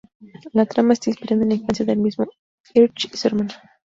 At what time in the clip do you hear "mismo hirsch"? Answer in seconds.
1.99-3.07